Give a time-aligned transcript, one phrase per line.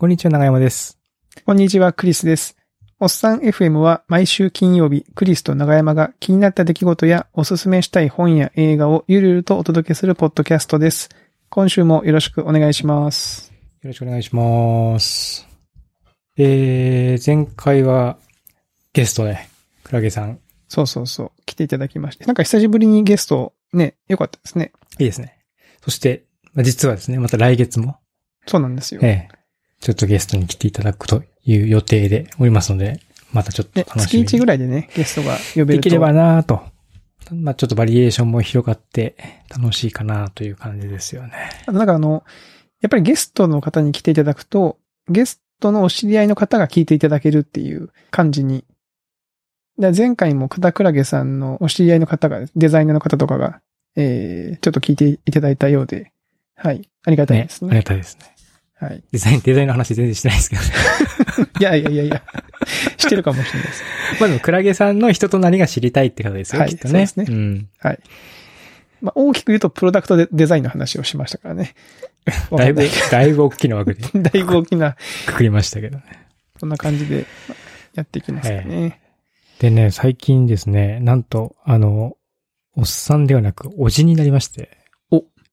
[0.00, 0.98] こんにちは、長山です。
[1.44, 2.56] こんにちは、クリスです。
[3.00, 11.10] おっさん FM は毎週金曜日、クリスと長山が気になった出来事やおすすめしたい本や映画をゆるゆるとお届けするポッドキャストです。
[11.50, 13.52] 今週もよろしくお願いします。
[13.82, 15.46] よろしくお願いします。
[16.38, 18.16] えー、前回は
[18.94, 19.38] ゲストで、
[19.84, 20.38] クラゲさん。
[20.66, 22.24] そうそうそう、来ていただきまして。
[22.24, 24.72] なんか久しぶりにゲスト、ね、よかったですね。
[24.98, 25.36] いいですね。
[25.84, 26.24] そして、
[26.54, 27.98] まあ実はですね、また来月も、
[28.46, 29.02] そうなんですよ。
[29.04, 29.39] ええ
[29.80, 33.00] ちょっとゲストに来ていただくという予定でおりますので、
[33.32, 35.72] またちょっとね、楽しみ月1ぐらいでね、ゲストが呼べると。
[35.72, 36.60] できればなぁと。
[37.34, 39.16] まあちょっとバリエーションも広がって
[39.48, 41.50] 楽しいかなという感じですよね。
[41.62, 42.24] あとなんかあの、
[42.82, 48.64] やっぱりゲストの方に来ていただくと、ゲストのお知り合いの方が聞いていただけるっていう感じに。
[49.78, 53.60] で前回も片倉げさんのお知り合いの方が、デザイナーの方とかが、
[53.96, 56.12] えー、ちょっと聞いていただいたようで、
[56.54, 56.86] はい。
[57.04, 57.70] ありがたいねですね。
[57.70, 58.34] ありがたいですね。
[58.80, 59.04] はい。
[59.12, 60.68] デザイン、デザインの話全然してないですけどね。
[61.60, 62.22] いやいやいやいや、
[62.96, 63.82] してるかもしれないです。
[64.18, 67.06] まあでも、クラゲさんの人となりが知りたいって方ですよ、はいきっとね。
[67.06, 67.68] そうですねん。
[67.78, 67.98] はい。
[69.02, 71.74] まあ、大きく言うと、プロダクトデデザインの話をしましたからね。
[72.56, 74.96] だいぶ、だいぶ大きな枠でだいぶ大きな、
[75.26, 76.04] くくりましたけどね。
[76.58, 77.58] こんな感じでまあ
[77.94, 79.00] やっていきますかね。
[79.58, 82.16] でね、最近ですね、なんと、あの、
[82.76, 84.80] おっさんではなく、おじになりまして、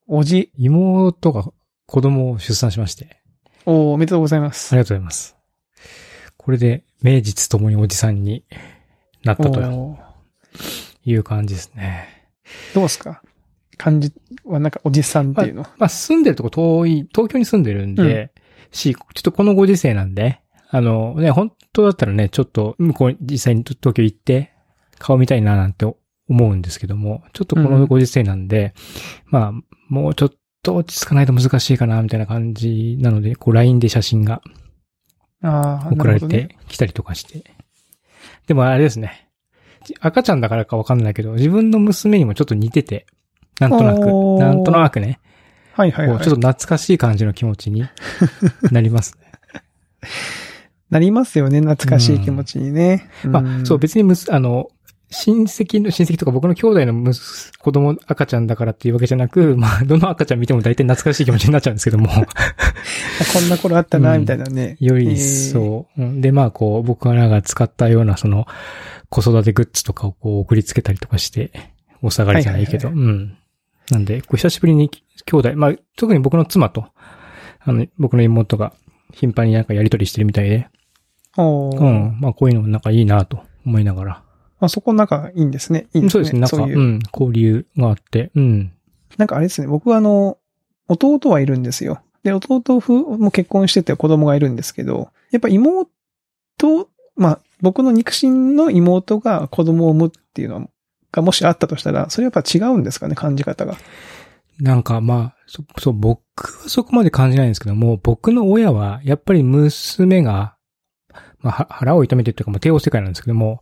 [0.08, 1.44] おじ、妹が
[1.88, 3.22] 子供を出産しまして、
[3.66, 4.74] おおめでとうございます。
[4.74, 5.38] ありがとうございます。
[6.36, 8.44] これで、名実ともにおじさんに
[9.24, 9.98] なったと
[11.06, 12.30] いう感じですね。
[12.74, 13.22] どうですか？
[13.78, 14.12] 感じ
[14.44, 15.64] はなんかおじさんっていうの？
[15.78, 18.34] まあ、住んでるとこ遠い、東京に住んでるんで、
[18.72, 24.52] し、ちょっとこのご時世なんで、あのね、本当だったらね、ちょっと向こうに実際に東京行って、
[25.00, 28.74] 顔見たいななんて思うんですけども、ちょっとこのご時世なんで、
[29.28, 29.54] まあ、
[29.88, 34.42] もうちょっと落ち着かないと難しいかな、みたいな感じなので、こう LINE で写真が
[35.42, 37.44] 送られてきたりとかして。
[38.48, 39.30] でもあれですね。
[40.00, 43.06] 赤ちゃんだからかわかんないけど、自分の娘にもちょっと似てて、
[43.60, 45.20] なんとなく、なんとなくね、
[45.74, 46.24] はいはいはい。
[46.24, 47.86] ちょっと懐かしい感じの気持ちに
[48.72, 49.28] なりますね。
[50.90, 53.10] なりますよね、懐かしい気持ちにね。
[53.24, 54.70] まあ、そう、別別にむす、あの、
[55.10, 57.14] 親戚の、親戚とか僕の兄弟の
[57.60, 64.76] 子供、赤ちゃんだからっていうわけじゃなく、まあ、どの赤ちゃん見ても大体懐かしい気持ちになっちゃうんですけども、こんな頃あったな、うんみたいなね。
[64.80, 66.20] より一層、うん。
[66.20, 68.48] で、まあ、こう、僕らが使ったような、その、
[69.10, 71.52] 子育てグッズとかをこう送りつけたりとかして、
[72.02, 73.38] お下がりじゃないけど、はいうん。
[73.90, 74.90] なんで、こう久しぶりに
[75.26, 76.86] 兄弟、まあ、特に僕の妻と、
[77.62, 78.74] あの、僕の妹が
[79.14, 80.68] 頻繁になんかやりとりしてるみたいで、
[81.38, 82.18] うん。
[82.20, 84.27] まあ、こういうのもなんかいいなと思いながら。
[84.60, 85.88] あそこなんかいいんですね。
[85.94, 86.10] いいですね。
[86.10, 86.42] そうですね。
[86.42, 86.82] なんか、そういうう。
[86.82, 88.72] ん、交流があって、うん。
[89.18, 90.38] なんかあれですね、僕はあの、
[90.88, 92.02] 弟はいるんですよ。
[92.24, 95.88] で、弟夫も結婚してて子供がいるんですけど、やっぱ妹、
[97.16, 100.68] まあ、僕の肉親の妹が子供を産むっていうのは、
[101.12, 103.78] がもしあったとしたら、それやっぱ違うんですかね、感じ方が。
[104.60, 106.20] なんかまあ、そ、そう、僕
[106.64, 110.56] はそこまで感じないんですけども、僕の親は、やっぱり娘が、
[111.40, 113.62] まあ、は腹を痛めてっていうか、まあ、帝王世界なんですけども、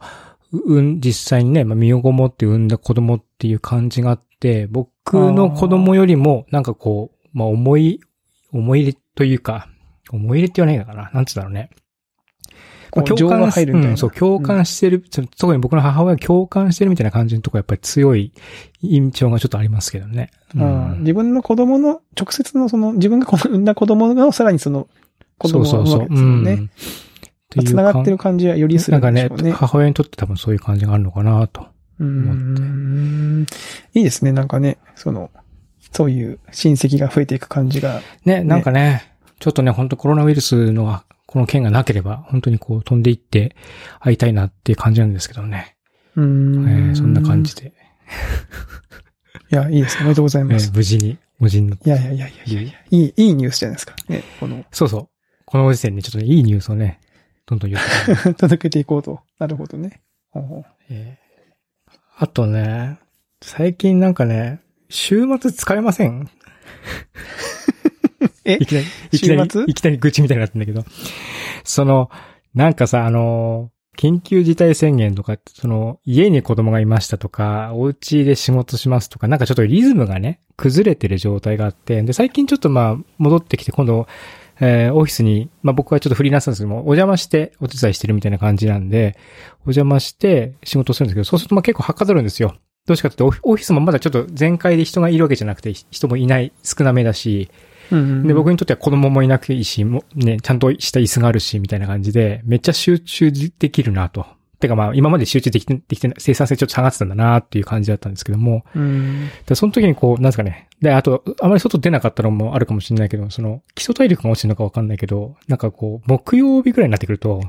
[0.63, 7.99] ううん、実際にね、まあ、身をごもって産んだ子供っていう感じがあって、僕の子供よりも、なんかこう、まあ、思い、
[8.51, 9.67] 思い入れというか、
[10.11, 11.09] 思い入れって言わないのかな？
[11.13, 11.69] なんつうんだろうね。
[12.91, 13.91] こう情が入るみたいな。
[13.91, 18.31] うん、そう、共感してる、その特に僕の母親が共感してるみたいな感じのとこやっぱり強い
[18.81, 20.31] 印象がちょっとありますけどね。
[20.55, 24.87] ううんん自分の子供の、直接のその、自分が産んだ子供のさらにその、
[25.37, 26.51] 子供を産むわけですよね。
[26.53, 26.69] うん
[27.45, 29.51] っていう繋がってる感じはよりするなんんかねでしょうね。
[29.51, 31.67] 母親にとって多分そういう感じがあるのかなと。
[31.99, 33.45] うーん。
[33.93, 35.31] いいですね、なんかね、その、
[35.91, 38.01] そういう親戚が増えていく感じが。
[38.25, 43.55] ね、なんかね、ちょっとね、本当コロナウイルスのこの件がなければ、本当にこう飛んでいって
[43.99, 45.75] 会いたいなっていう感じなんですけどね。
[46.15, 46.91] うーえん。
[46.91, 47.73] ーそんな感じで、
[49.51, 50.01] いや、いいですね。
[50.01, 50.71] おめでとうございえます。
[50.71, 53.95] ー無事に、無事になっていやいやいやいやいやいやいい、いいニュースじゃないですか。
[54.09, 55.07] ね、この、そうそう。
[55.45, 56.99] このご時世にちょっとね、いいニュースをね、
[57.47, 57.83] どんどん言っ
[58.25, 59.21] て 届けていこうと。
[59.39, 60.01] なるほどね。
[60.89, 61.25] えー。
[62.17, 62.97] あとね、
[63.41, 66.29] 最近なんかね、週末疲れません？
[68.45, 68.57] え？
[68.59, 69.49] いきなり、いきなり？
[69.49, 70.83] 週末、いきなり愚痴みたいになってんだけど。
[71.63, 72.09] その、
[72.53, 84.07] なんかさ、あの、緊急事態宣言とか、その、家に子供がいましたとか、お家で仕事しますとか、なんかちょっとリズムがね、崩れてる状態があって、で、最近ちょっとまあ、戻ってきて、今度、
[84.59, 89.17] えーオフィスに、まあ僕はちょっとフリーランスなんですけども、お邪魔してお手伝いしてるみたいな感じなんで、
[89.61, 92.55] お邪魔して仕事をするんですけど、そうするとまあ結構はかどるんですよ。
[92.87, 97.49] どうしかというと、オフィスもまだちょっと全開で人がいるわけじゃなくて、人もいない、少なめだし、
[97.91, 104.25] うんうんで、僕にとっては子供もいなくていいし、もうね、ちゃんとした椅子があるし、みたいな感じで、めっちゃ集中できるなと。
[104.59, 109.29] てかまあ、今まで集中できて、できてない、生産性ちょっと下がってたんだなっていう感じだったんですけども、うん。
[109.45, 110.69] でその時にこう、なんですかね。
[110.81, 117.41] で、あと、あまり外出なかったのもあるかもしれないけど、その、基礎体力が落ちるのかわかんないけど、なんかこう、木曜日ぐらいになってくると、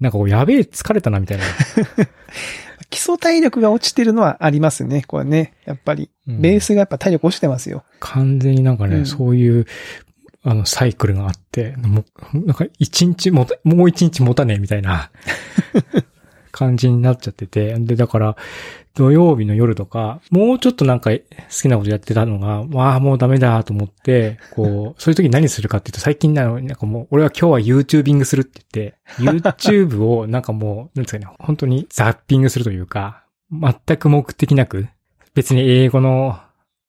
[0.00, 1.44] なんかこう、やべえ、疲れたな、みたいな。
[2.90, 5.54] 基礎体力が落ちてるのはありますね、これね。
[5.64, 6.10] やっぱり。
[6.28, 7.84] うんベースがやっぱ体力落ちてますよ。
[8.00, 9.66] 完全になんかね、うんそういう、
[10.42, 12.04] あの、サイクルがあって、も
[12.34, 15.10] う、なんか一日もた、もう一日持たねえみたいな
[16.54, 18.36] 感じになっちゃってて、で、だから、
[18.94, 21.18] 土曜日の夜とか、もうちょっとなんか好
[21.62, 28.62] きなことやってたのが、わあ、もうダメだと思って、こう、 そういう時何するかっていうと、最近なの、なんかもう、俺は今日は YouTubing するって
[29.18, 34.86] 言って、YouTube をなんかもう、なんですかね、本当にザッピングするというか、全く目的なく、
[35.34, 36.38] 別に英語の、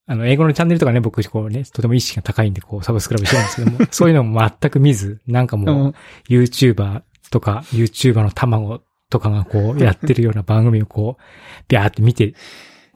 [0.08, 5.94] あの、英語のチャンネルとかね、僕、こうね、とても意識が高いんで、こう、サブスクライブしてるんですけども、 そういうのも全く見ず、なんかうもう、ん。
[6.30, 7.02] YouTuber
[7.32, 8.82] とか、YouTuber の卵
[9.16, 11.24] とかがこう、やってるような番組をこう、
[11.70, 12.34] ビャーって見て、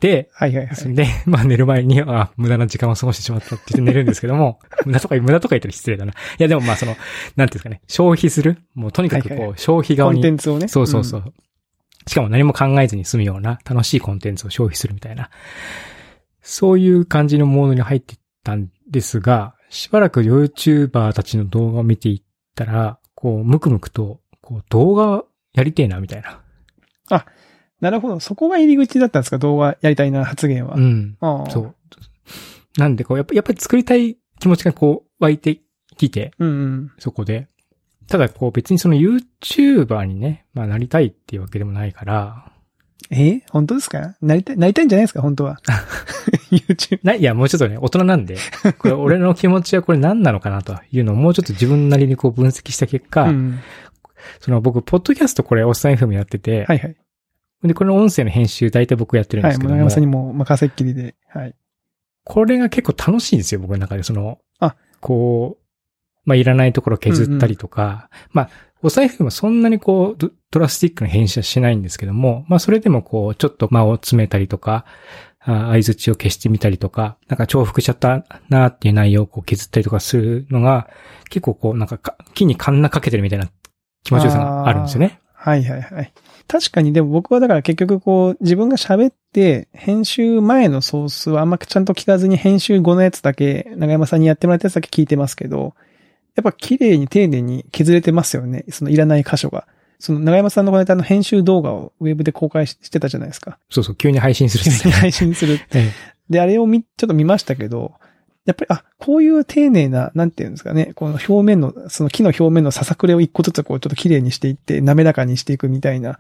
[0.02, 0.96] で、はいはいはい。
[0.96, 6.14] で、まあ寝る前に、あ、無駄な時間を過ごしてしまったって言って寝るんですけども、 無駄とか、無駄とか言ったら失礼だな。
[6.14, 6.96] いやでもまあその、
[7.36, 8.58] なんていうんですかね、消費する？
[8.76, 10.68] もうとにかくはいはこう、消費コン側にテンツをね。
[10.68, 11.34] そうそうそう。
[12.08, 15.30] しかも何も考えずに済むような楽しいコンテンツを消費するみたいな。
[16.42, 22.24] そういう感じのモードに入ってたんですが、しばらく YouTuber たちの動画を見ていっ
[22.56, 25.24] たら、こう、むくむくと、こう、動画
[25.54, 26.42] やりてえな、みたいな。
[27.82, 28.20] なるほど。
[28.20, 30.76] そこが入り口だったんですか動画やりたいな発言は。
[30.76, 31.18] うん。
[31.22, 31.76] ああそう。
[32.78, 35.62] なんで、こう、やっぱやっぱり作りたい気持ちがこう、湧いて
[35.98, 36.92] きて、うんうん。
[37.00, 37.48] そこで。
[38.08, 42.52] ただ、こう、別にその YouTuber にね、まあ、なりたいっていうわけでもないから、
[43.12, 43.42] え？
[43.50, 44.16] 本当ですか？
[44.22, 45.58] なりたい、なりたいんじゃないですか本当は。
[46.52, 47.00] YouTube。
[47.04, 48.38] ない、いや、もうちょっとね、大人なんで、
[48.78, 53.60] これ、俺の気持ちはこれ何なのかなというのをもうちょっと自分なりにこう分析した結果、うん。
[54.40, 56.96] その僕、ポッドキャストこれ、おっさん FM やってて、はいはい。
[57.64, 59.52] で、これの音声の編集大体僕やってるんはい。
[59.52, 61.16] ですけども、もう長山さんにも任せっきりで。
[61.28, 61.56] はい。
[62.24, 64.04] これが結構楽しいんですよ、僕の中で。
[64.04, 65.64] その、あこう、
[66.26, 68.50] まあ、いらないところ削ったりとか、まあ、
[68.82, 74.86] お財布もそんなにこうド、ドラスティックな編集はしないんですけども、まあ、それでもこう、ちょっと間を詰めたりとか、
[75.42, 80.90] あ相づちを消してみたりとか、なんか重複しちゃったなっていう内容をこう削ったりとかするのが、
[81.30, 83.50] 結構こう、なんかか木にカンナかけてるみたいな
[84.04, 85.20] 気持ちよさがあるんですよね。
[85.34, 86.14] はいはいはい。
[86.48, 95.76] 確かにでも僕はだから結局こう自分が喋って編集前のソースはあんまちゃんと聞かずに編集後のやつだけ長山さんにやってもらったやつだけ聞いてますけど、
[96.36, 98.66] やっぱ綺麗に丁寧に削れてますよね。
[98.70, 99.68] そのいらない箇所が。
[100.00, 103.60] その長山さんのこの間の編集動画をウェブで公開してたじゃないですか。
[103.70, 104.94] そうそう、急に配信するんですね。
[104.94, 105.60] 配信する。
[105.74, 105.92] え
[106.30, 107.94] で、あれをみ、ちょっと見ましたけど、
[108.46, 116.20] やっぱり、あ、こういう丁寧な、なんていうんですかね、この表面の、その木の表面のささくれを一個ずつこうちょっと綺麗にしていって、滑らかにしていくみたいな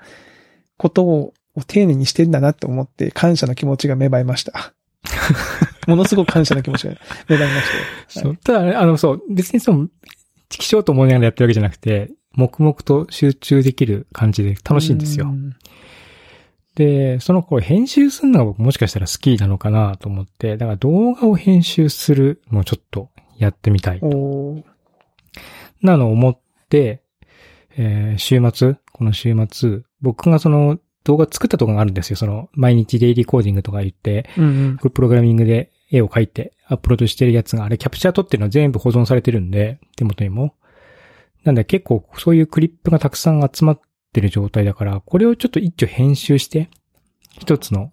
[0.77, 4.73] ことをを丁寧にしてんだなって思って、感謝の気持ちが芽生えました。
[5.87, 6.93] ものすごく感謝の気持ちが
[7.27, 8.25] 芽生えましたよ。
[8.25, 8.37] そう。
[8.37, 9.87] ただね、あの、そう、別にその、
[10.49, 15.29] 気象と思いながらやってるわけじゃなくて、黙々と集中できる感じで楽しいんですよう。
[15.29, 15.55] ん
[16.79, 23.99] で、そのこれ編集するのが僕もしかしたら好きなのかなと思って、だから動画を編集するのをちょっとやってみたい。
[24.01, 24.63] おー
[25.81, 26.39] なのを思っ
[26.69, 27.03] て、
[27.75, 32.15] えー週末、この週末、僕がその動画作ったところがあるんですよ。
[32.15, 34.77] その毎日デイリーコーディングとか言って、うんうん。
[34.77, 40.55] これプログラミングで絵を描いてアップロードしてるやつが、あれキャプチャー撮ってるの全部保存されてるんで、手元にも。
[41.43, 43.81] なんで結構そういうクリップがたくさん集まっ
[44.19, 46.69] てる状態だから、これをちょっと一挙編集して、
[47.39, 47.91] 一つの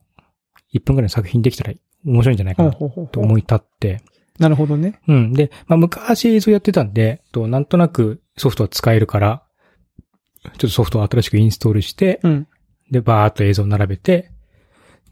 [0.74, 1.72] 1分くらいの作品できたら
[2.04, 4.02] 面白いんじゃないかなと思い立って、
[4.38, 5.00] なるほどね。
[5.08, 5.32] うん。
[5.32, 9.42] で、まあ昔映像やってたんで、となんとなくソフトは使えるから、
[10.44, 12.48] ちょっとソフトを新しくインストールして、うん。
[12.90, 14.30] で、バーっと映像を並べて、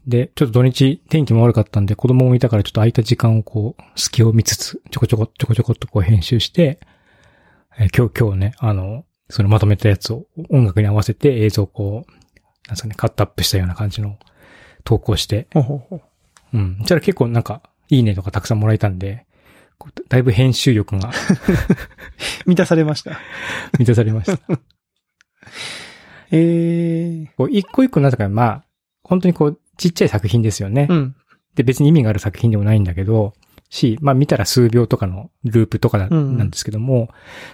[0.05, 6.79] で、ちょっと土日天気も悪かったんで子供もいたからちょっと空いた時間をこう、隙を見つつ、ちょこちょこちょこちょこっとこう編集して、
[7.77, 12.11] えー今日、今日ね、あの、そのまとめたやつを音楽に合わせて映像をこう、
[12.67, 14.17] なんですかね、カットアップしたような感じの
[14.83, 16.01] 投稿して、ほうほうほう。
[16.53, 16.77] うん。
[16.79, 19.25] そしたら結構なんか、いいねとかたくさんもらえたんで、
[20.09, 21.11] だいぶ編集力が
[22.47, 23.19] 満たされました。
[23.77, 24.39] 満たされました。
[26.31, 28.65] ええこう一個一個なんだかまあ、
[29.03, 30.87] 本当にこう、ちっちゃい作品ですよね。
[30.89, 31.15] うん。
[31.55, 33.33] で、別に意味がある作品でもないんだけど、
[33.75, 37.13] し、まあ見たら数秒とかのループとかなうんですけども、だか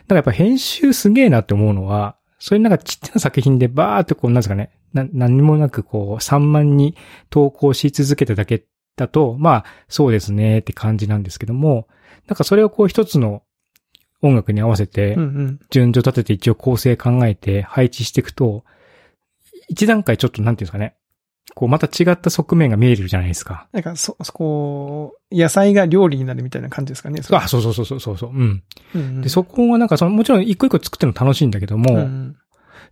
[0.10, 6.96] らやっぱ編集すげえなって思うのは、そういうなんかちっちゃな作品でバーってこう、なんですかね、な、何もなくこう、散漫に
[7.30, 11.88] 投稿し続けただけだだと、まあ、そうですねって感じなんですけども、
[12.28, 13.44] なんかそれをこう一つの
[14.22, 15.60] 音楽に合わせてうん、うん。
[15.72, 18.64] 順序立てて一応構成考えて配置していくと、
[19.70, 20.96] 一段階ちょっとなんていうんですかね、
[21.56, 23.68] こうまた違った側面が見えるじゃないですか。
[23.72, 27.22] なんか、そ、そこう、野菜が料理になるみたいな感じですかね。
[27.22, 28.30] れあ、そうそうそうそうそうそう。
[28.32, 28.64] うん。
[28.96, 32.36] うんうんで、そこはなんかその、もちろん一個一個作ってるの楽しいんだけども、うん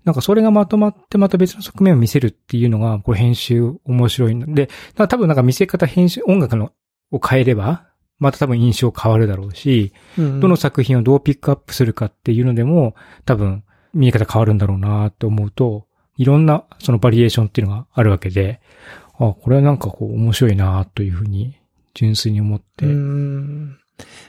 [0.05, 6.71] なんかそれがまとまってまた別の側面を見せるっていうのが、これ編集面白いので、だ多分なんか見せ方編集、音楽の
[7.11, 7.87] を変えれば、
[8.17, 13.63] また多分印象変わるだろうし、うんどの作品をどうピックアップするかっていうのでも、多分
[13.93, 15.87] 見え方変わるんだろうなって思うと、
[16.19, 18.59] いろんなそのバリエーションっていうのがあるわけで、
[19.13, 21.57] あ、これはなんかこう面白いなというふうに
[21.93, 22.85] 純粋に思って。
[22.85, 23.77] うん。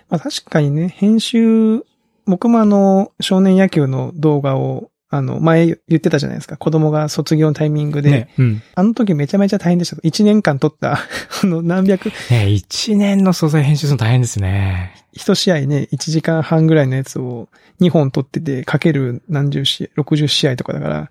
[0.09, 1.85] まあ確かにね、編集、
[2.27, 6.57] 僕もあの、少年野球の動画を、あの、前言ってたじゃないですか。
[6.57, 8.11] 子供が卒業のタイミングで。
[8.11, 8.63] ね、うん。
[8.77, 9.97] あの時めちゃめちゃ大変でした。
[9.97, 10.93] 1年間撮った、
[11.43, 14.95] あの、何百、ね、一年の素材編集するの大変ですね。
[15.13, 17.49] 一試合ね、1時間半ぐらいのやつを
[17.81, 21.11] 2本撮ってて、かける何十試合、60試合とかだから、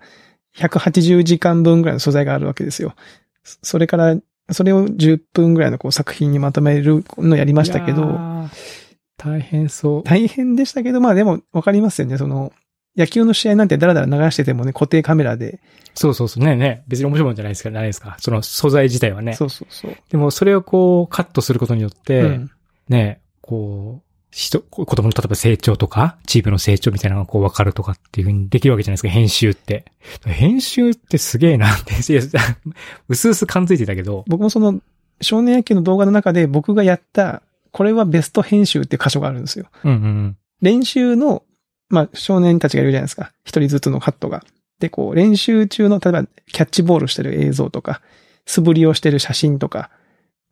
[0.56, 2.94] 180時間分ぐらいの素材があるわけですよ。
[3.44, 4.16] そそれから、
[4.50, 8.18] それを10分ぐらいのこう作品にまとめるのやりましたけど、
[9.16, 10.02] 大変そう。
[10.02, 12.18] 大変でしたけど、まあでもわかりますよね。
[12.18, 12.52] その、
[12.96, 15.60] 野球の試合なんてダラダラ流しててもね、固定カメラで。
[15.94, 16.44] そうそうそう。
[16.44, 16.84] ねね。
[16.88, 18.16] 別に面白いもんじゃないですか、ないですか。
[18.18, 19.34] その素材自体はね。
[19.34, 19.96] そうそうそう。
[20.08, 22.50] でもそれをこうカットすることによって、うん
[22.88, 29.84] ね、こう、人、子供の例えば成長とか、チームの成長みたいなのがこう分かるとかっていう風にできるわけじゃないですか、編集って。
[30.24, 31.94] 編集ってすげえなって、
[33.08, 34.80] うすうす感づいてたけど、僕もその、
[35.20, 39.66] 少年野球の動画の中で僕がやった、これはベスト編集っていう箇所があるんですよ。
[39.84, 40.36] うんうんうん。
[40.60, 41.42] 練習の、
[41.88, 43.32] まあ、少年たちがいるじゃないですか。
[43.44, 44.44] 一人ずつのカットが。
[44.78, 48.00] で、こう、練習中の、例えば、キャッチボールしてる映像とか、
[48.46, 49.90] 素振りをしてる写真とか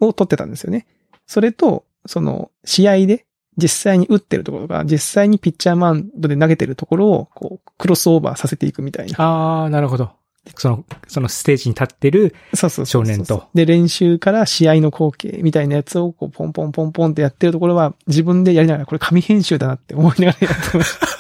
[0.01, 0.87] を撮ってたんですよね。
[1.27, 3.27] それと、その、試合で、
[3.59, 9.17] 実際に打ってるところとか、実際にピッチャーマウンドで投げてるところを、こう、クロスオーバーさせていくみたいな。
[9.19, 10.11] あー、なるほど。
[10.57, 13.49] その、そのステージに立ってる、そうそうそうそう少年と。
[13.55, 21.07] で、練習から試合の光景みたいなやつを、こう、ポンポンポンポンってやってるところは、自分でやりながら、これ紙編集だなって思いながらやってました。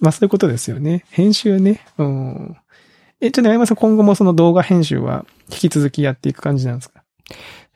[0.00, 1.04] まあ、そういうことですよね。
[1.10, 1.80] 編集ね。
[1.98, 2.56] うん。
[3.20, 7.02] え、ちょっと山さん、今後もその動画編集は引き続きやっていく感じなんですか？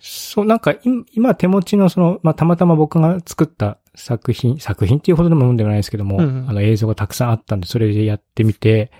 [0.00, 0.80] そう、なんか、い
[1.12, 8.90] 今手持ちのその、まあ、たまたま僕が作った作品、作品っていうほどのものではないですけども、うんうんあの映像がたくさんあったんで、それでやってみて、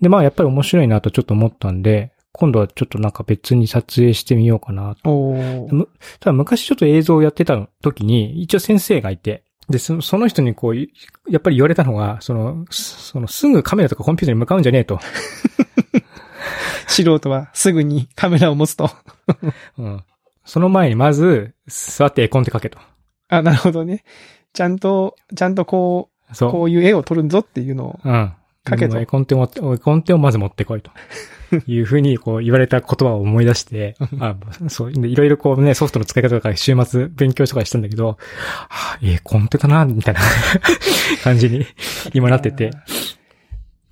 [0.00, 5.36] で、まあ、やっぱり面白いなとちょっと思ったんで、今度はちょっとなんか別に撮影してみようかなと。
[6.18, 14.98] ただ昔ちょっと映像をやってた時に、一応先生がいて、で、そのその人にこう、やっぱり言われたのが、その、すそのすぐカメラとかコンピューターに向かうんじゃねえと。
[16.86, 18.90] 素人はすぐにカメラを持つと。
[19.78, 20.04] うん。
[20.44, 22.78] その前にまず、座って絵コンテ書けと。
[23.28, 24.04] あ、なるほどね。
[24.52, 26.50] ちゃんと、ちゃんとこう、そう。
[26.50, 28.00] こういう絵を撮るぞっていうのを。
[28.04, 28.32] うん。
[28.64, 30.90] かけと絵コンテ持って、絵コンテをまず持ってこいと。
[31.66, 34.36] いうふうにこう言われた言葉を思い出して、 あ
[34.68, 38.16] そう、でいろいろこうね、ソフトの使い方とか週末勉強とかしたんだけど、は
[38.68, 40.20] あ、絵コンテだな、みたいな
[41.22, 41.66] 感じに
[42.12, 42.70] 今なってて。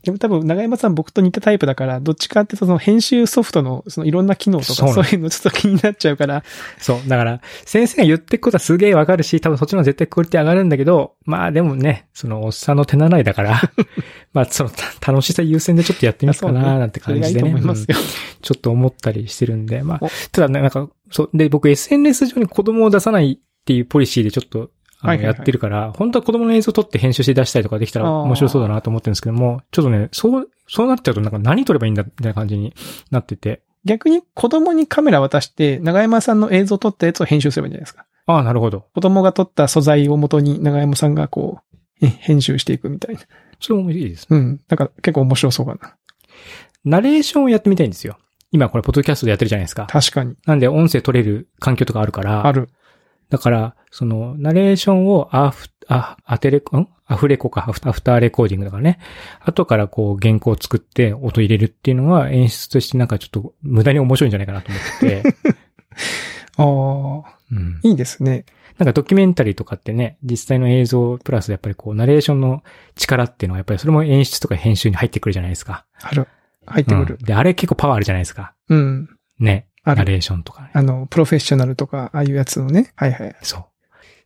[0.03, 6.43] でも多分、長山さん僕と似たタイプだから、どっちかってその編集ソフトのそのいろんな機能とかそういうのちょっと気になっちゃうから、
[6.79, 7.09] そう。
[7.09, 13.61] だから、先生が言ってくことはすげえわかるし、多分そっちの絶対クオリティ上がるんだけど、まあでもね、そのおっさんの手習いだから、
[14.35, 17.49] まあそのた楽しさ優先でちょっとやってみようかな、なんて感じでね。
[17.51, 17.97] 思いますよ。
[18.41, 24.71] ちょっと思ったりしてるんで、まあお、ただね、なんか、そう、で、僕 SNS 上に子供を出さないっていうポリシーでちょっと、
[25.03, 32.73] あの、はいやってるから、本当は子供の映像撮って編集して出したりとかできたら面白そうだなと思ってるんですけども、ちょっとね、そう、そうなっちゃうとなんか何撮ればいいんだ、みたいな感じに
[33.11, 38.07] なってて、逆に子供にカメラ渡して、長山さんの映像撮ったやつを編集すればいいんじゃないですか。
[38.27, 38.87] ああ、なるほど。
[38.95, 41.61] 子供が撮った素材を元に長山さんがこ
[42.01, 43.21] う、え編集していくみたいな。
[43.61, 44.27] それもいいです。
[44.31, 44.61] うん。
[44.69, 45.97] なんか結構面白そうかな。
[46.85, 48.19] ナレーションをやってみたいんですよ。
[48.51, 49.87] 今これ、ポッドキャストでやってるじゃないですか。
[49.89, 50.35] 確かに。
[50.47, 52.69] なんで、音声取れる環境とかあるから、ある。
[53.33, 56.89] だから、その、ナレーションをアフ、あ、アテレコ、ん？
[57.07, 58.99] アフレコか、アフアフターレコーディングだからね。
[59.41, 65.37] 後からこう、原稿を作って音入れるっていうのが演出としてなんかちょっと無駄に面白いんじゃないかなと思ってて。
[66.59, 67.81] ああ、うん。
[67.83, 68.45] いいですね。
[68.77, 72.63] なんかドキュメンタリーとかってね、実際の映像プラスやっぱりこう、ナレーションの
[72.97, 75.87] 力っていうのはやっぱりそれも演出とか編集に入ってくるじゃないですか。
[76.03, 76.29] ある。
[76.67, 77.25] 入ってくるうん。
[77.25, 78.53] で、あれ結構パワーあるじゃないですか。
[78.69, 79.09] うん。
[79.39, 79.67] ね。
[79.85, 79.97] ある。
[79.99, 80.71] ナレーションとかね。
[80.73, 82.93] あの、プロフェッショナルとか、ああいうやつのね。
[82.97, 83.37] はいはい。
[83.43, 83.65] そう。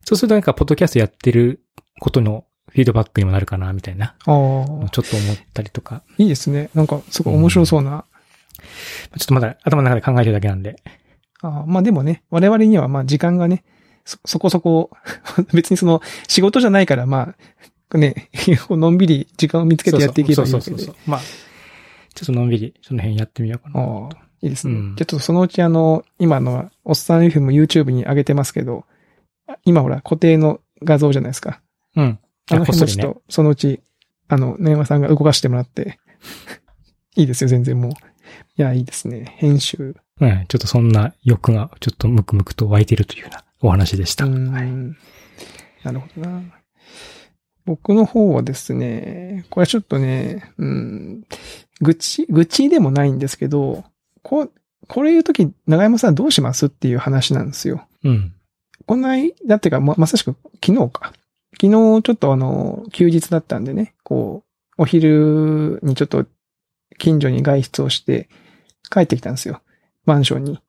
[0.05, 1.61] そうするとなんか、ポッドキャストやってる
[2.01, 4.07] ことのフィードバックにもなるかな、みたいな。
[4.07, 6.03] ああ、ちょっと思ったりとか。
[6.19, 6.71] いいですね。
[6.75, 8.05] なんか、すごい面白そうな。
[9.19, 10.77] ちょっとまだ頭の中で考えてるだけなんで。
[11.43, 13.65] あまあでもね、我々にはまあ時間がね、
[14.05, 14.91] そ、そこそこ、
[15.53, 17.35] 別にその仕事じゃないからま
[17.91, 18.31] あ、ね、
[18.71, 20.71] のんびり時間を見つけてやっていけばいいわけで。
[20.71, 21.11] そうそうそうそう。
[21.11, 21.21] まあ、
[22.15, 23.81] ちょっとのんびり、その辺やってみようかな。
[23.81, 24.75] ああ、いいですね。
[24.75, 28.85] うんちょっとそのうちあの、今のは、おっさん F も YouTube に上げてますけど、
[29.49, 31.61] あ今ほら固定の画像じゃないですか。
[31.97, 32.19] うん。
[32.51, 33.81] あの辺もちょっと、そのうち、
[34.29, 35.99] あの、ね山さんが動かしてもらって、
[37.17, 37.91] いいですよ、全然もう。
[37.91, 37.95] い
[38.57, 39.35] や、いいですね。
[39.37, 39.97] 編集。
[40.21, 40.45] うん。
[40.49, 44.25] ちょっとそんな欲がちょっとムクムクと湧いてるというようなお話でした。
[44.27, 44.67] うーんはい。
[45.85, 46.43] なるほどな。
[47.65, 51.25] 僕の方はですね、これはちょっとね、うん、
[51.81, 53.85] 愚痴、愚痴でもないんですけど、
[54.27, 54.51] こ、
[54.89, 57.87] これ言うとき、長山さんどうしますっていう話なんですよ。
[58.03, 58.35] うん。
[58.85, 61.13] この間ってか、ま、まさしく昨日か。
[61.61, 64.43] 昨日ちょっとあの、休日だったんでね、こ
[64.79, 66.27] う、お昼にちょっと
[66.99, 68.29] 近所に外出をして
[68.91, 69.63] 帰ってきたんですよ。
[70.07, 70.61] マンションに。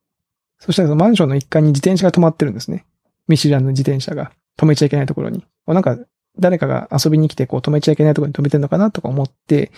[0.59, 2.85] そしたらそのマンションの1階に自転車が止まってるんですね。
[3.27, 5.43] 見知らぬ自転車が止めちゃいけないところに。
[5.65, 5.97] おなんか、
[6.39, 9.71] 誰かが遊びに来てこう止めちゃいけないところに止めてるのかなとか思って、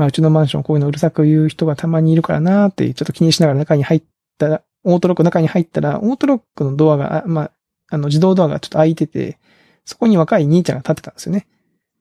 [0.00, 4.02] まあうちのマンションこういうのうるさく言う人がたまにいるからなーってちょっと気にしながら中に入っ
[4.38, 7.50] たら、オートロックの中に入ったら、オートロックのドアが、あまあ、
[7.90, 9.38] あの自動ドアがちょっと開いてて、
[9.84, 11.46] そこに若い兄ちゃんが立ってたんですよね。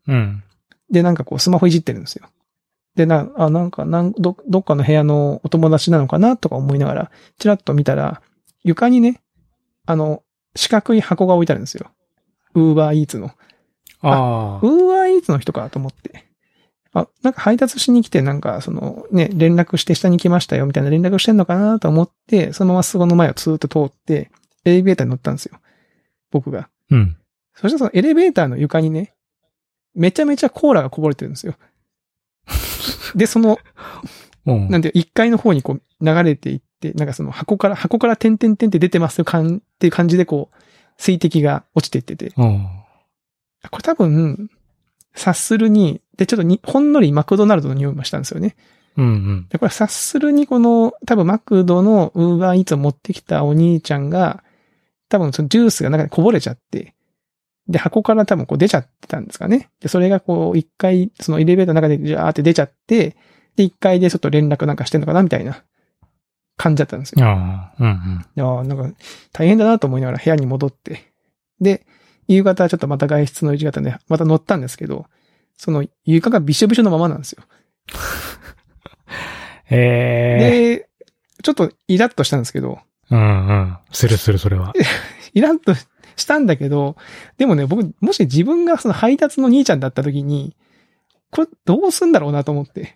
[0.08, 0.44] うん。
[0.90, 2.30] で、なんかこうスマホいじってるんですよ。
[2.96, 8.22] で、な、あ、なんか、なん、ど、どっかの部屋のお友達なのかなとか思いながら、ちらっと見たら、
[8.64, 9.20] 床にね、
[9.86, 10.24] あの、
[10.56, 11.92] 四角い箱が置いてあるんですよ。
[12.54, 13.32] ウーバーイーツの。
[14.02, 14.60] ああ。
[14.62, 16.29] ウーバーイーツの人かと思って。
[16.94, 24.32] あ、なんか配達しに来て、なんか、その、ね、連絡して下に来ましたよ、みたいな連絡してんのかなと思って、そのままそこの前をツーッと通って、
[24.66, 25.60] エレベーターに乗ったんですよ。
[26.32, 26.70] 僕が。
[26.90, 27.18] うん。
[27.54, 29.14] そしたらそのエレベーターの床にね、
[29.94, 31.56] めちゃめちゃコーラがこぼれてるんですよ。
[33.16, 33.60] で、その、
[34.46, 34.70] うん。
[34.70, 40.56] なんて、1階の方にこう流れていって、なんかその箱から、箱から点々点って出てますよ、かんっていう感じでこう、
[40.98, 42.34] 水滴が落ちていってて。
[42.38, 42.68] うん。
[43.70, 44.50] これ多分、
[45.14, 48.58] 察するに、で、ちょっとに、ほんのりマクドナルドの匂いもしたんですよね。
[48.98, 49.48] うんうん。
[49.48, 54.44] で、これ察するにこの、多分マクドのウーバーイーツを持ってきたお兄ちゃんが、
[55.08, 56.94] 多分そのジュースが中でこぼれちゃって、
[57.70, 59.70] で、箱から多分こう出ちゃってたんですかね。
[59.80, 63.16] で、それがこう、一回、そのエレベーターの中でジャーって出ちゃって、
[63.56, 65.64] で、一回でちょっと連絡なんかしてんのかなみたいな
[66.58, 67.26] 感じだったんですよ。
[67.26, 67.74] ああ。
[67.80, 67.96] うんうん。
[67.96, 67.96] い
[68.36, 68.98] やーなんか、
[69.32, 71.14] 大変だなと思いながら部屋に戻って。
[71.62, 71.86] で、
[72.28, 75.06] 夕方ちょっとまた外出の1型で、また乗ったんですけど、
[75.60, 77.44] その床がびしょびしょのままなんですよ。
[79.70, 80.90] ええで、
[81.44, 82.80] ちょっとイラッとしたんですけど、
[83.12, 83.78] うんうん。
[83.92, 84.74] するする、それは。
[85.34, 85.74] イラッと
[86.16, 86.96] したんだけど、
[87.38, 90.56] でもね、僕、もし自分がその配達の兄ちゃんだった時に、
[91.30, 92.96] これどうすんだろうなと思って。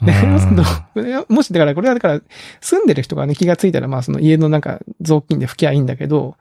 [0.00, 2.20] ねうんどう もし、だからこれはだから、
[2.60, 6.36] 住んでる人がね、気がついたら、まあその家のなんか雑巾で拭きゃいいんだけど、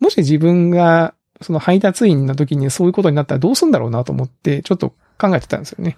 [0.00, 5.96] もし自分がその配達員の時にそういうことになったらどうすんだろうなと思って、ちょっと考えてたんですよね。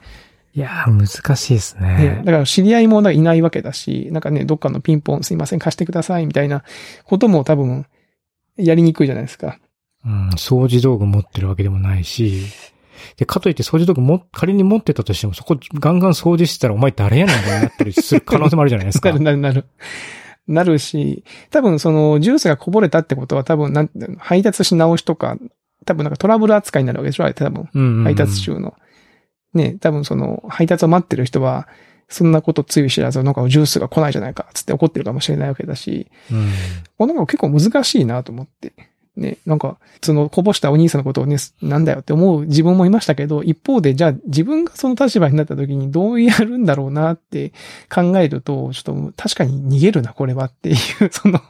[0.55, 2.23] いやー、難しいですねね。
[2.25, 6.63] だから知り合いもいないわけだし、なんかね、どっかのピンポンすいません、貸してください、みたいな
[7.05, 7.87] ことも多分、
[8.57, 9.59] やりにくいじゃないですか。
[10.05, 12.45] うん、掃除道具持ってるわけでもないし、
[13.17, 19.11] で、かといって掃除道具も、仮に持ってたとしても、そこガンガン掃除してたら、お前誰やねんってなったりする可能性もあるじゃないですか。
[19.13, 19.65] なるなるなる。
[20.47, 25.37] なるし、多分そのジュースがこぼれたってことは多分なん配達し直しとか、
[25.87, 27.69] 多分なんかトラブル扱いになるわけでしょあれ多分。
[27.73, 28.75] うんうんうん配達中の。
[29.55, 31.69] ね、多分その配達を待ってる人は、
[32.09, 36.51] そんなことつゆ知らず、なんかジュースが来ないじゃないか、つって怒ってるかもしれないわけだし、うん。
[36.99, 38.73] これなんか結構難しいなと思って。
[39.17, 47.53] ね、なんか、そのこぼしたお兄さんのことをね、なんだよって思う自分もいましたけど、一方で、じゃあ自分がその立場になった時にどうやるんだろうなって
[47.93, 50.77] 考えると、ちょっと確かに逃げるな、これはっていう、
[51.13, 51.41] その、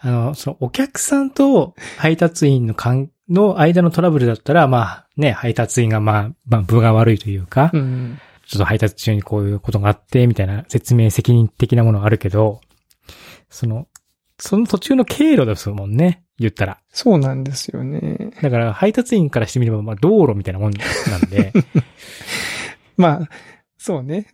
[0.00, 12.60] あの、そのお客さんと配達員の間の間のトラブルだったら、まあね、配達員がまあ、まあ、部が悪いというか、うん、ちょっと配達中にこういうことがあって、みたいな説明責任的なものがあるけど、
[13.50, 13.86] その、
[14.38, 16.78] その途中の経路ですもんね、言ったら。
[16.90, 18.30] そうなんですよね。
[18.40, 20.78] だから配達員からしてみれば、まあ道路みたいなもんな
[21.18, 21.52] んで、
[22.96, 23.28] まあ、
[23.78, 24.26] そうね。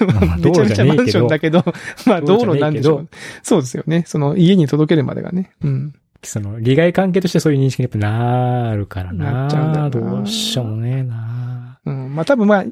[0.00, 1.64] まあ めちゃめちゃマンションだけど、
[2.06, 3.08] まあ道路なんでしょう。
[3.42, 4.04] そうですよね。
[4.06, 5.52] その家に届けるまでがね。
[5.62, 5.94] うん。
[6.22, 9.32] その利害関係としてそういう認識にやっぱなるからな。
[9.32, 11.78] なっちゃうんだどうしようもねえな。
[11.84, 12.14] うん。
[12.14, 12.64] まあ多分まあ、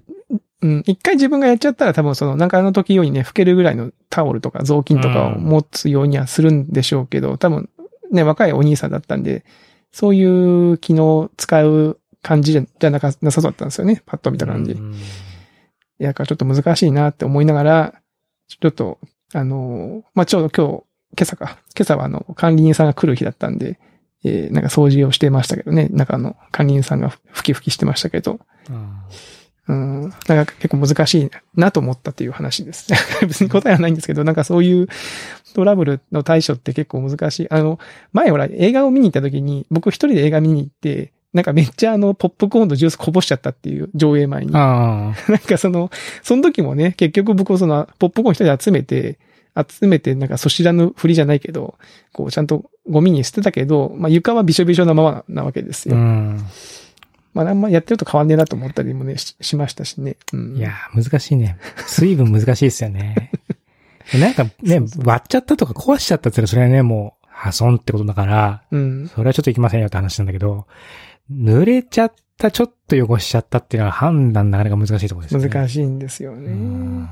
[0.65, 0.83] うん。
[0.87, 7.69] 一回自分がやっちゃったら多分その、なんかあの時ようにね、拭けるぐらいのタオルとか雑巾とかを持つようにはするんでしょうけど、多分
[8.11, 9.45] ね、若いお兄さんだったんで、
[9.93, 10.25] そうい
[10.73, 14.03] う機能使う感じじゃなかなさそうだったんですよね。
[14.07, 14.73] パッと見た感じ。
[14.73, 14.95] いうん
[16.05, 17.95] や、だからちょっと難しいなって思いながら、
[18.49, 18.99] ちょっと、
[19.33, 20.85] あの、まあ、ちょうど今日、
[21.17, 21.59] 今朝か。
[21.77, 23.79] 今朝はあの、管理人さんが来る日だったんで、
[24.25, 25.89] えー、なんか掃除をしてましたけどね。
[25.91, 28.41] 中の管理人さんがふきふきしてましたけど。
[28.71, 28.99] うん。
[29.73, 32.99] なんか結構難しいなと思ったっていう話ですね。
[33.27, 34.89] 別に答えはないんですけど、なんかそういう
[35.55, 37.47] トラブルの対処って結構難しい。
[37.51, 37.79] あの、
[38.13, 44.53] 前ほら映画を見に行った時に、僕一人で映画見に行って、なんかめっちゃあの、ポップコーンとジュースこぼしちゃったっていう上映前に。
[44.53, 45.15] なん
[45.47, 45.91] かその、
[46.23, 49.19] その時もね、結局僕その、ポップコーン一人で集めて、
[49.57, 51.77] 集めてなんかそしらぬふりじゃないけど、
[52.13, 55.95] こうちゃんとゴミに捨てたけど、まあ床はびしょびしょなままなわけですよ。
[55.95, 56.45] うん。
[57.35, 60.17] まああんまやってると変わんねえなと思ったりもね、ししましたしね。
[60.33, 60.57] うん。
[60.57, 61.59] いやー、難しいね。
[61.87, 63.31] 水分難しいですよね。
[64.19, 69.09] なんかね、割っちゃったとか壊しちゃったってそれはね、もう破損ってことだから、うん。
[69.09, 70.67] それはちょっといきませんよって話なんだけど、
[71.31, 75.49] 濡れちゃった、ちょっと汚しちゃったっていうのは判断なかなか難しいところですよね。
[75.49, 76.53] 難いしいんですよね。
[76.53, 77.09] うん。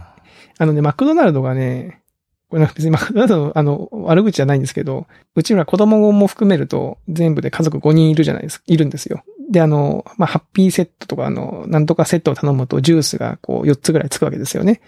[0.59, 2.03] あのね、マクドナルドがね、
[2.49, 9.25] これなんか別にマクドナルドの あの、悪口じゃないんですけど、うちら子供も含めると全部で家族5人いるじゃないですか、いるんですよ。
[9.53, 14.81] で、あの、まあ、ハッピーセットとかあの、なんとかセットを頼むとジュースがこう4つぐらいつくわけですよね。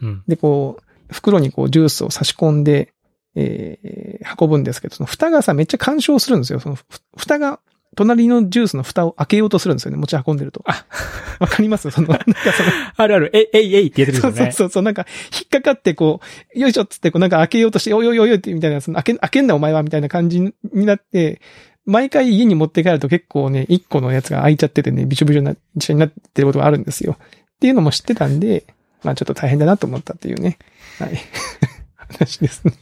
[0.00, 0.22] うん。
[0.28, 2.94] で、こう、袋にこうジュースを差し込んで、
[3.34, 4.02] えー
[4.40, 6.60] 運ぶんですけど、その蓋がさ、めっちゃ干渉するんですよ。
[6.60, 6.84] そのふ
[7.16, 7.58] 蓋が、
[7.96, 9.96] 隣のジュースの蓋を開けようとするんですよね。
[9.98, 10.62] 持ち運んでると。
[10.64, 10.86] あ、
[11.40, 11.90] わかります？
[11.90, 14.52] その、なんかその、あるある、え、えいえいって言ってるんですよね。
[14.52, 16.20] そうそうそう、なんか、引っかかってこ
[16.54, 21.40] う、よいしょっつってこうなんか開けようとして、おいおいおいおいってみたいな、その開け、開けんなお前はみたいな感じになって、
[21.84, 27.16] 毎回家に持って帰ると結構ね、一個のやつが開いちゃっててね、びしょびしょな、一緒になってることがあるんですよ。
[27.18, 28.64] っていうのも知ってたんで、
[29.02, 30.58] まあちょっと大変だなと思ったっていうね。
[30.98, 31.18] はい。
[31.96, 32.74] 話ですね。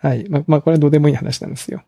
[0.00, 0.28] はい。
[0.28, 1.82] まあ、まあこれはどうでもいい話なんですよ。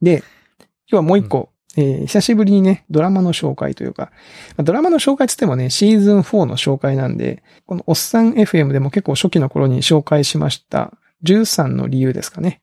[0.00, 0.22] で、
[0.58, 4.12] 今日はもう一個、えー久しぶりにね、ドラマの紹介というか、
[4.56, 10.92] まあドラマの紹介つってもね、シーズン4の紹介なんで、このおっさん FM でも結構初期の頃に紹介しました、
[11.24, 12.60] 13の理由ですかね。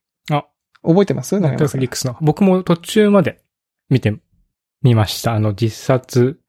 [0.83, 1.39] あ、覚えてます？
[1.39, 2.15] ネットフリックスの。
[2.21, 3.41] 僕も途中まで
[3.89, 4.19] 見て
[4.81, 5.33] みました。
[5.33, 6.39] あの、実殺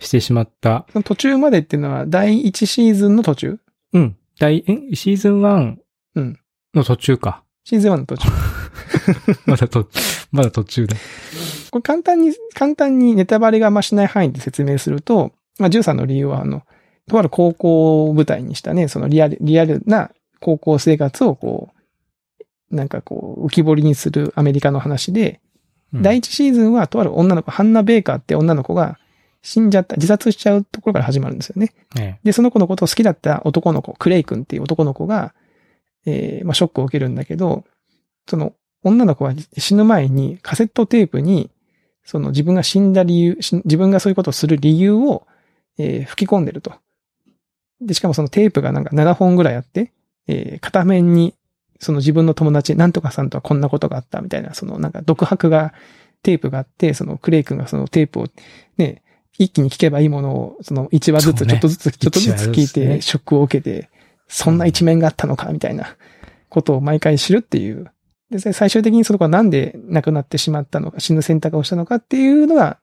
[0.00, 0.86] してしまった。
[0.92, 3.58] その途中までっていうのは第1シーズンの途中？
[3.92, 4.16] うん。
[4.38, 4.94] 第、え？
[4.94, 5.76] シーズン1
[6.16, 6.38] うん
[6.74, 7.42] の途中か。
[7.64, 8.28] シーズン1の途中。
[9.46, 9.88] まだと、
[10.32, 10.96] まだ途中だ。
[11.70, 16.62] これ簡単に、簡単にネタバレがましない範囲で説明すると、まあ、13の理由は、あの、
[17.08, 21.77] とある高校を舞台にしたね、そのリアル、リアルな高校生活をこう、
[22.70, 25.40] なんかこう、浮き彫りにするアメリカの話で、
[25.92, 28.98] うん第1シーズンはとある女の子、ハンナ・ベーカーって女の子が
[29.40, 31.72] 死んじゃった、自殺しちゃうところから始まるんですよね。
[31.98, 35.34] えで、その子のことを好きだった男の子、クレイ君っていう男の子が、
[36.04, 37.64] えーまあ、ショックを受けるんだけど、
[38.28, 38.52] その
[38.82, 41.50] 女の子は死ぬ前にカセットテープに、
[42.04, 45.26] その自分が死んだ理由、し自分がそういうことをする理由を、
[45.78, 46.74] えー吹き込んでると。
[47.80, 49.92] で、しかもそのテープがなんか7本ぐらいあって、
[50.26, 51.34] えー片面に、
[51.78, 55.72] その自分の友達、なんとかさんとはこんなことがあったみたいな、そのなんか独白が、
[56.22, 58.26] テープがあって、そのクレイ君がそのテープを
[58.76, 59.02] ね、
[59.38, 63.88] 一気に聞けばいいものを、その1話ずつ、ちょっとずつ、ちょっとずつ聞いて、ねショックを受けて、
[64.26, 65.96] そんな一面があったのか、みたいな
[66.48, 67.90] ことを毎回知るっていう。
[68.30, 72.78] で、最終的にその子はなんで亡くなってしまったのか、死ぬ選択をしたのかっていうのが、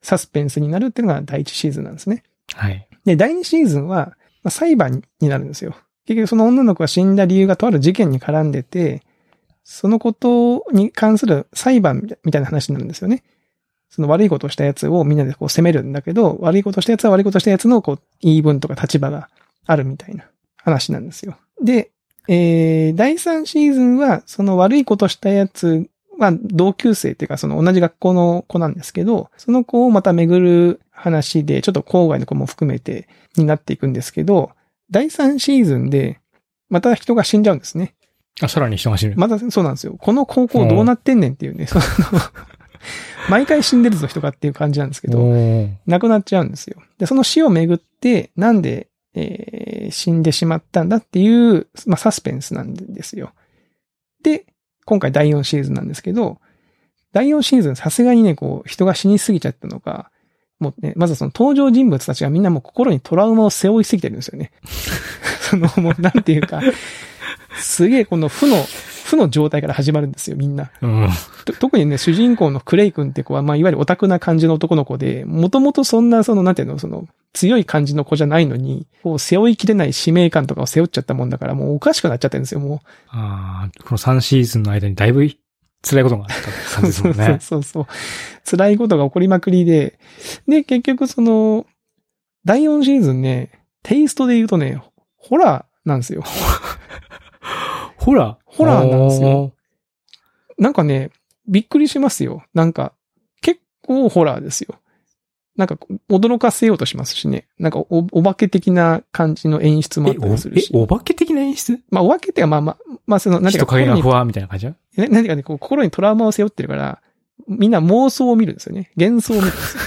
[0.00, 2.22] サスペンスになるっていうのが第一シーズンなんですね。
[2.54, 2.86] はい。
[3.04, 5.74] で、第二シーズンは、まあ、裁判になるんですよ。
[6.08, 9.02] 結局その女の子が死んだ理由がとある事件に絡んでて、
[9.62, 13.22] そのことに関する裁判みたいな話になるんですよね。
[13.90, 19.28] その悪いことをしたやつをみんなでこう責めるんだけど、悪いことしたやつは悪いことしたやつのこう言い分とか立場が
[19.66, 20.24] あるみたいな
[20.56, 21.36] 話なんですよ。
[21.62, 21.90] で、
[22.26, 34.52] えー、第3シーズンはその悪いことしたやつは同級生っていうかその同じ学校の子なんですけど、その子をまた巡る話で、ちょっと郊外の子も含めてになっていくんですけど、
[34.90, 36.20] 第3シーズンで
[36.68, 37.94] また人が死んじゃうんですね。
[38.40, 39.14] あ、さらに人が死ぬ。
[39.16, 39.96] またそうなんですよ。
[39.98, 41.82] この高校どうなってんねんっていうね、その、
[43.28, 45.18] 毎回死んでるぞ人がっていう感じなんですけど、
[45.86, 46.80] 亡くなっちゃうんですよ。
[46.98, 53.32] で、その死をめぐって、なんで、えー死んでしまったんだっていう、まあ、サスペンスなんですよ。
[54.22, 54.44] で、
[54.84, 56.38] 今回第4シーズンなんですけど、
[57.12, 60.10] 第4シーズンさすがにね、こう、人が死にすぎちゃったのか、
[60.60, 64.50] もうね、まずその登場人物たちがみんなもう心にトラウマを背負いすぎてるんですよね。
[65.40, 66.60] その、もうなんていうか、
[67.60, 68.56] すげえこの負の、
[69.04, 70.70] 負の状態から始まるんですよ、みんな。
[70.82, 71.08] うん。
[71.44, 85.24] と特にね、主人公のクレイ君って子は、まあ、いわゆるオタクな感じの男の子で、もともとそんな、その、なんていうの、その、強い感じの子じゃないのに、こう、背負いきれない使命感とかを背負っちゃったもんだから、もうおかしくなっちゃってるんですよ、もああ、この3シーズンの間にだいぶ
[85.82, 86.80] 辛いことがあった。
[86.80, 87.38] 感じですもんね。
[87.40, 88.48] そうそうそう。
[88.48, 89.98] 辛いことが起こりまくりで、
[90.46, 91.66] で、結局その、
[92.44, 93.50] 第4シーズンね、
[93.82, 94.82] テイストで言うとね、
[95.16, 96.22] ホラーなんですよ。
[97.96, 98.36] ホラー？
[98.44, 99.52] ホラーなんですよ。
[100.58, 101.10] なんかね、
[101.46, 102.42] びっくりしますよ。
[102.54, 102.92] なんか、
[103.42, 104.76] 結構ホラーですよ。
[105.56, 105.76] なんか、
[106.08, 107.48] 驚かせようとしますしね。
[107.58, 110.70] なんかお、お化け的な感じの演出もあったりするし。
[110.72, 111.80] え、お化け的な演出？
[111.90, 114.72] まあ、お化けっていうか、まあまあ、まあ、その、なんていうか、人影がふわーみたいな感じ？
[114.98, 117.00] ね、なんていうかね、こう心にトラウマを背負ってるから、
[117.46, 118.90] みんな妄想を見るんですよね。
[118.96, 119.82] 幻想を見るんですよ。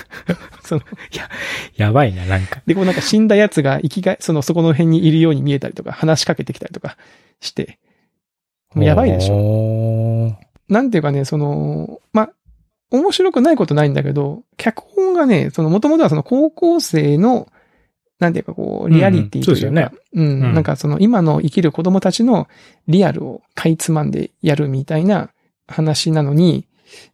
[0.63, 0.81] その、
[1.75, 2.61] やばいな、なんか。
[2.65, 6.97] で、こうなんか死んだ奴が生きがい、その、そこの辺にいるように見えたりとか、話しかけてきたりとか
[7.41, 7.77] して、
[8.73, 9.35] もうやばいでしょ。
[9.35, 10.37] ょ。
[10.69, 12.29] なんていうかね、その、まあ、
[12.91, 17.47] 面白くないことないんだけど、脚本がね、その、もともとはその高校生の、
[18.21, 22.47] なんていうかこう、リアリティというか、うんそうですよねうん、うんなんかその、今の生きる子供たちの
[22.87, 25.31] リアルをかいつまんでやるみたいな
[25.67, 26.67] 話なのに、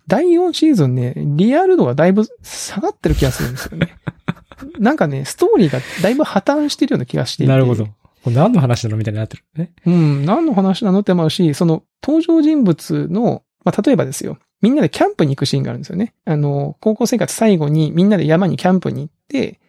[0.07, 3.95] 第4シーズンね、リアル度がだいぶ下がってる気がするんですよね。
[4.79, 7.51] なんかね、ストーリーがだいぶ破綻してるような気がしていて。
[7.51, 7.85] なるほど。
[7.85, 9.71] これ何の話なのみたいになってるね。
[9.85, 14.37] うん、何の話なのって思うし、その登場人物の、まあ、例えばですよ。
[14.61, 16.13] みんなでキャンプに行くシーンがあるんですよね。
[16.25, 19.59] あの、高校生活最後にみんなで山にキャンプに行って、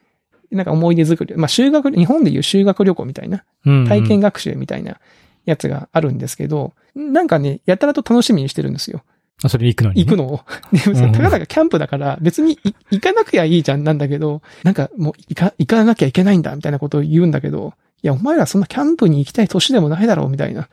[0.50, 4.98] なんか思い出作り、まあ、修学、日本でいう修学旅行みたいな、うん、体験学習みたいな
[5.44, 9.02] やつがあるんですけど、なんかね、やたらと楽しみにしてるんですよ。
[9.42, 10.40] あ、それ行くのに、行くのを。
[10.72, 20.68] で、たかだかキャンプだから、別にい行かなきゃいいじゃんなんだけど、なんかもう行か、行かなきゃいけないんだみたいなことを言うんだけど、いや、お前らそんなキャンプに行きたい年でもないだろうみたいな。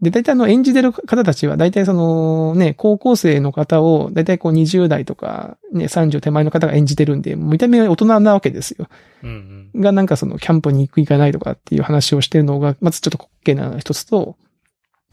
[0.00, 8.88] で、大体あの演じてる方たちは、大体そのね、高校生の方を、大体こう20代とか、ね、30手前の方が演じてるんで、見た目は大人なわけですよ。
[9.22, 9.80] うんうん。
[9.80, 14.36] がなんかそのキャンプに行く行かないとかっていう話をしてるのが、まずちょっと滑稽な一つと、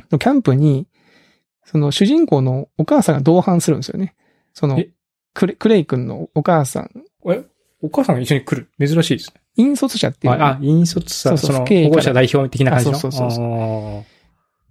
[0.10, 0.88] キャンプに、
[1.64, 4.16] その主人公のお母さんが同伴するんですよね。
[4.54, 4.90] そのえ、
[5.34, 6.92] クレクレイ君のお母さん、
[7.30, 7.46] え、
[7.82, 8.88] お母さんが一緒に来る？
[8.88, 9.42] 珍しいですね。
[9.56, 12.98] 引率者っていうのあ、あ引率さ、そうそうその、保護者代表的な感じの？
[12.98, 14.04] あそうそうそうそうあ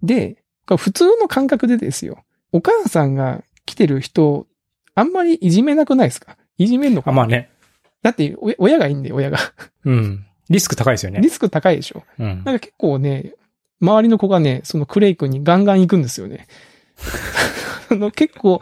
[0.03, 0.37] で、
[0.77, 2.25] 普通の感覚でですよ。
[2.53, 4.47] お母さんが来てる人、
[4.95, 6.37] あんまりいじめなくないですか？
[6.59, 7.11] いじめんのか？
[7.11, 7.51] なまあね。
[8.03, 9.39] だって、お親がいいんで、親が。
[9.85, 10.27] うん。
[10.49, 11.29] リスク高いですよねリ。
[11.31, 12.27] スク高いでしょうん。
[12.27, 13.35] なんか結構ね、
[13.81, 16.47] 周りの子がね、そのクレイ君にガンガン行くんですよね。
[17.91, 18.61] あの結構、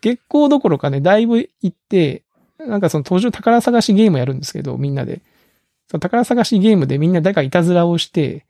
[0.00, 2.22] 結構どころかね、だいぶ行って、
[2.58, 5.22] なんかその途中宝探しゲームやるんですけど、みんなで。
[5.90, 8.44] その宝探しゲームでみんな誰かいたずらをして、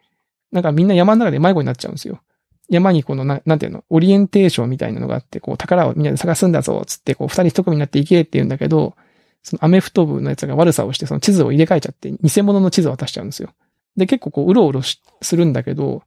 [0.53, 2.21] なんかみんな山の中で迷子になっちゃうんですよ。
[2.69, 8.95] 山にこのな、なんていうの、オリエンテーションみたいなのがあって、こう宝をみんなで探すんだぞ、つって、こう二人一組になって行けって言うんだけど、
[9.43, 13.51] そのアメフト部のやつが悪さをして、その地図を入れ替えちゃって、偽物の地図を渡しちゃうんですよ。
[13.97, 16.03] で、結構こう、うろうろするんだけど、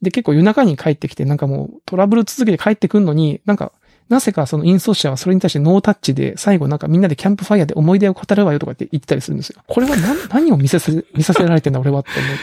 [0.00, 3.72] で、結構夜中に帰ってきて、なんかもうトラブル続けて帰ってくんのに、なんか、
[4.08, 9.62] なぜかその引率者はそれに対してノータッチで、最後なんかみんなでキャンプファイヤーで思い出を語るわよとかって言ってたりするんですよ。
[9.66, 12.36] これは何、 何を見させ、見させられてんだ俺はって思う。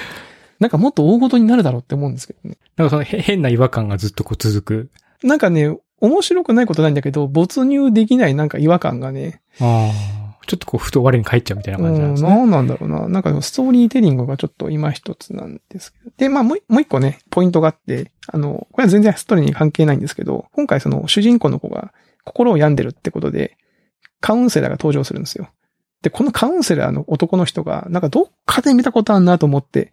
[0.59, 2.57] なんかもっと大事になるだろうって思うんですけどね。
[2.75, 4.89] なんかそのへ変な違和感がずっとこう続く。
[5.23, 10.29] なんかね、面白くないことないんだけど、没入できないなんか違和感がね、ああ。
[10.47, 12.29] ちょっとこう、ふと我に返っちゃうみたいなう感じなんん、ですね。
[12.29, 13.07] なんなんだろうな。
[13.07, 16.11] なんかストーリーテリングがちょっと今一つなんですけど。
[16.17, 21.93] で、まあもうもう一個ね、ポイントがあって、あの、これは全然ストーリーに関係ないんですけど、今回その主人公の子が
[22.23, 23.57] 心を病んでるってことで、
[24.21, 25.49] カウンセラーが登場するんですよ。
[26.01, 29.91] で、このカウンセラーの男の人が、なんかどっかで見たことあるなと思って、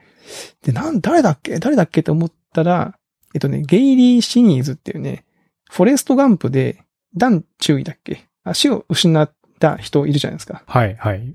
[0.62, 1.58] で、なん、誰だっけ？
[1.58, 2.98] 誰だっけって思ったら、
[3.34, 5.24] えっとね、ゲイリー・シニーズっていうね、
[5.70, 6.82] フォレスト・ガンプで、
[7.16, 8.24] ダン・チュイだっけ？
[8.44, 10.62] 足を失った人いるじゃないですか。
[10.66, 11.34] はい、はい。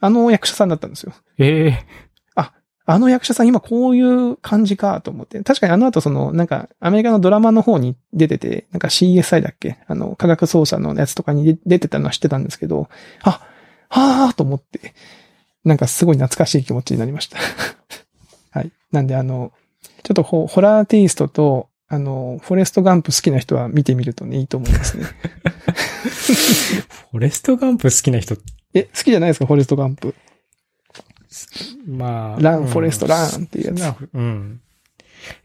[0.00, 1.12] あの役者さんだったんですよ。
[1.38, 1.84] ええ
[2.90, 5.38] あの役者さん今こういう感じかと思って。
[5.42, 9.76] 確かにあの後その、なんかアメリカのドラマの方に出てて、なんか CSI だっけ？
[9.88, 12.88] あの、科学捜査のやつとかに出出てたのは知ってたんですけど、
[13.24, 13.46] あ、
[13.90, 14.94] はぁーと思って、
[15.64, 17.36] なんかすごい懐かしい気持ちになりました。
[18.92, 18.96] はい。
[18.96, 19.52] なんであの、
[20.02, 25.04] ちょっとホホラーテイストと、あの、フォレストガンプ好きな人は見てみるとね、いいと思いますね。
[27.10, 28.36] フォレストガンプ好きな人、
[28.74, 30.14] え、好きじゃないですか、フォレストガンプ。
[31.86, 32.40] まあ。
[32.40, 34.08] Run、うん Forrest run っていうやつ。
[34.12, 34.60] うん。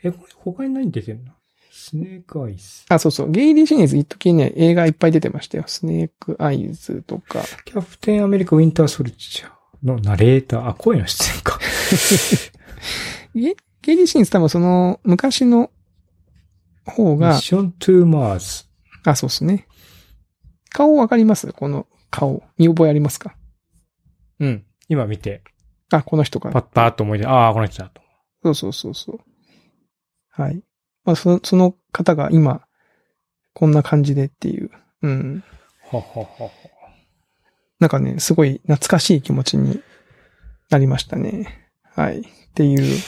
[0.03, 1.31] え、これ他に何出てんの？
[1.71, 2.85] スネークアイス。
[2.89, 3.31] あ、そうそう。
[3.31, 5.63] ゲイリーシリーズ一時ね、映画いっぱい出てましたよ。
[5.67, 7.43] スネークアイズとか。
[7.65, 9.49] キャプテンアメリカウィンターソルジャー
[9.83, 10.67] のナレーター。
[10.69, 11.59] あ、声の出演か。
[13.33, 15.71] ゲゲイリーシリーズ多分その、昔の
[16.85, 18.65] 方ミッが、ショントゥーマーズ。
[19.05, 19.67] あ、そうですね。
[20.69, 21.51] 顔わかります？
[21.53, 22.43] この顔。
[22.57, 23.35] 見覚えありますか？
[24.39, 24.65] うん。
[24.87, 25.43] 今見て、
[25.91, 26.49] あ、この人か。
[26.51, 28.01] パッパーっと思い出、ああ、この人だと。
[28.43, 29.19] そうそうそうそう。
[30.29, 30.63] はい。
[31.05, 32.65] まあ、そその方が今、
[33.53, 34.71] こんな感じでっていう。
[35.01, 35.43] うん。
[35.91, 36.51] はははは。
[37.79, 39.81] なんかね、すごい懐かしい気持ちに
[40.69, 41.62] なりましたね。
[41.95, 42.19] はい。
[42.19, 42.23] っ
[42.55, 42.99] ていう。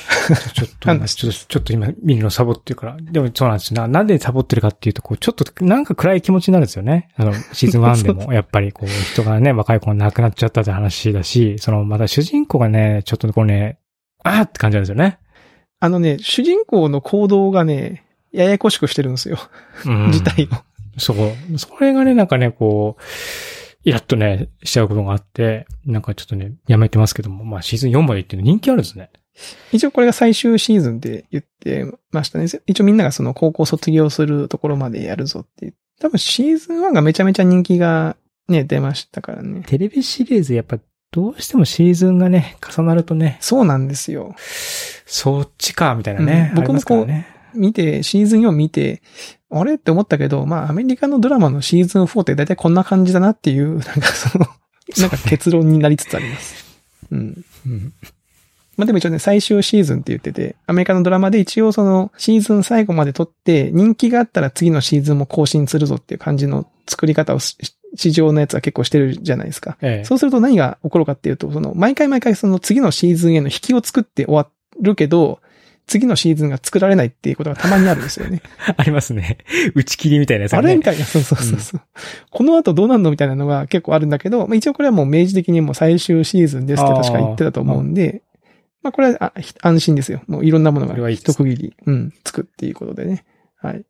[0.53, 2.97] ちょっと、なんだちょっと、ちょっと今見るのサボってるから。
[2.99, 3.87] でもそうなんですよな。
[3.87, 7.09] なんでサボってるかっていうと、こう、ちょっとなんか暗い気持ちになるんですよね。
[7.15, 13.77] あの、シーズン1でも、 やっぱりこう、人がね、若い子が亡くなっちゃったって話だし、その、また主人公がね、ちょっとこうね、
[14.23, 15.19] あーって感じなんですよね。
[15.79, 19.37] あのね、主人公の行動がね、ややこしくしてるんですよ。
[19.85, 20.07] うん。
[20.11, 20.47] 自体を。
[20.97, 21.59] そう。
[21.59, 23.01] それがね、なんかね、こう、
[23.85, 29.11] イラッとね、しちゃうことがあって、なんかちょっとね、やめてますけども、まあシーズン4まで行って人気あるんですね。
[29.71, 32.47] 一応これが最終シーズンで言ってましたね。
[32.65, 35.73] 一応みんながその高校卒業するところまでやるぞって。
[35.99, 38.17] 多分シーズン1がめちゃめちゃ人気が
[38.47, 39.63] ね、出ましたからね。
[39.67, 40.79] テレビシリーズ、やっぱ、
[41.11, 44.35] どうしてもシーズンがね、重なるとね、そうなんですよ。
[45.05, 46.49] そっちか、みたいなね。
[46.51, 47.34] うん僕もこうね。
[47.55, 49.01] 見て、シーズン4見て、
[49.49, 54.47] あれって思ったけど、まあアメリカのドラマのシーズン4って大体こんな感じだなっていう、 なんかその、
[54.99, 56.65] なんか結論になりつつあります。
[57.11, 57.45] うん。
[57.65, 57.93] うん。
[58.77, 67.57] まあでも一応ね、最終シーズンって言ってて、アメリカのドラマで一応そのシーズン最後まで撮って、人気があったら次のシーズンも更新するぞっていう感じの作り方をし
[67.95, 69.77] 市場のやつは結構してるじゃないですか。
[69.81, 70.05] ええ。
[70.05, 74.47] そうすると何が起こるかっていうと、その、毎回毎回その次のシーズンへの引きを作って終わ
[74.79, 75.39] るけど、
[75.87, 78.41] 次のシーズンが作られないっていうことがたまにあるんですよね。
[78.77, 79.37] ありますね。
[79.75, 80.67] 打ち切りみたいなやつがね。
[80.69, 81.81] あれみたいな、そうそうそうそう、
[82.31, 88.23] この後どうなんのみたいなのが結構あるんだけど、まあ、一応これはもう明示的にもう最終シーズンですって確か言ってたと思うんで、
[88.81, 90.21] まあこれは安心ですよ。
[90.27, 93.25] もういろんなものが一区切り、うん、つくっていうことでね。
[93.57, 93.85] はい。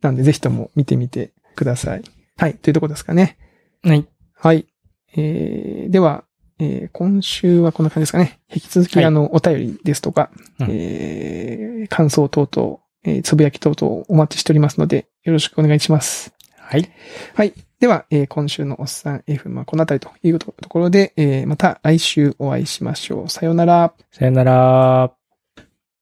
[0.00, 2.02] なんでぜひとも見てみてください。
[2.36, 2.54] はい。
[2.54, 3.36] というところですかね。
[3.82, 4.06] はい。
[4.34, 4.66] はい。
[5.16, 6.24] えー、では、
[6.62, 8.38] えー、今週はこんな感じですかね。
[8.54, 16.32] 引き続き、はいあの、お便りですとか、うんえー、感想等々、えー、つぶやき等々お待ちしておりますので、よろしくお願いします。
[16.56, 16.88] はい。
[17.34, 17.52] はい。
[17.80, 23.28] では、えー今週のおっさん F、まあ、このあたりというところで、えーまた来週お会いしましょう。
[23.28, 23.92] さようなら。
[24.12, 25.21] さよなら。